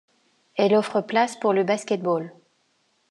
Elle 0.55 0.73
offre 0.73 1.01
places 1.01 1.39
pour 1.39 1.53
le 1.53 1.63
basket-ball. 1.63 2.33